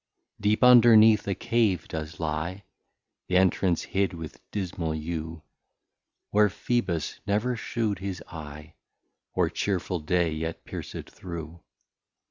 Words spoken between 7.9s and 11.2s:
his Eye, Or cheerful Day yet pierced